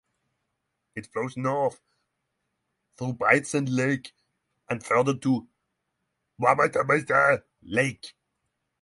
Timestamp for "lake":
3.69-4.13, 7.61-8.15